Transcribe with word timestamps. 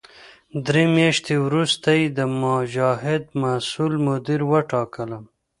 درې 0.65 0.83
میاشتې 0.95 1.35
وروسته 1.47 1.89
یې 1.99 2.05
د 2.17 2.19
مجاهد 2.41 3.23
مسوول 3.41 3.93
مدیر 4.07 4.41
وټاکلم. 4.51 5.23